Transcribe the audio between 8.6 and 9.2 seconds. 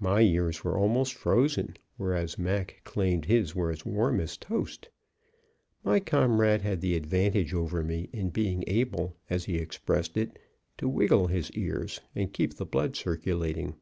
able,